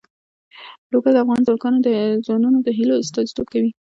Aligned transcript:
لوگر 0.91 1.11
د 1.13 1.17
افغان 1.23 1.41
ځوانانو 2.27 2.59
د 2.63 2.69
هیلو 2.77 3.01
استازیتوب 3.03 3.47
کوي. 3.53 3.71